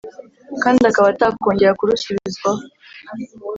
kandi 0.63 0.81
akaba 0.89 1.07
atakongera 1.09 1.77
kurusubizwaho 1.79 2.61